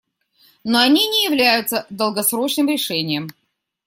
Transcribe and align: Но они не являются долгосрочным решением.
Но 0.63 0.79
они 0.79 1.07
не 1.09 1.25
являются 1.25 1.85
долгосрочным 1.91 2.67
решением. 2.67 3.29